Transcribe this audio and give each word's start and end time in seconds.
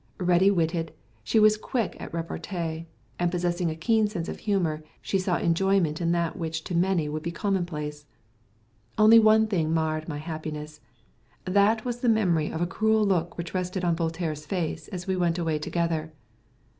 Ready 0.17 0.49
witted, 0.49 0.93
she 1.23 1.39
was 1.39 1.57
quick 1.57 1.95
at 1.99 2.11
repartee; 2.11 2.87
and 3.19 3.29
possessing 3.29 3.69
a 3.69 3.75
keen 3.75 4.07
sense 4.07 4.27
of 4.27 4.39
humour, 4.39 4.83
she 4.99 5.19
saw 5.19 5.37
enjoyment 5.37 6.01
in 6.01 6.11
that 6.11 6.35
which 6.35 6.63
to 6.63 6.73
many 6.75 7.07
would 7.07 7.21
be 7.21 7.29
commonplace. 7.29 8.07
Only 8.97 9.19
one 9.19 9.45
thing 9.45 9.71
marred 9.71 10.09
my 10.09 10.17
happiness. 10.17 10.79
That 11.45 11.85
was 11.85 11.99
the 11.99 12.09
memory 12.09 12.49
of 12.51 12.61
a 12.61 12.65
cruel 12.65 13.05
look 13.05 13.37
which 13.37 13.53
rested 13.53 13.85
on 13.85 13.95
Voltaire's 13.95 14.43
face 14.47 14.87
as 14.87 15.05
we 15.05 15.15
went 15.15 15.37
away 15.37 15.59
together. 15.59 16.11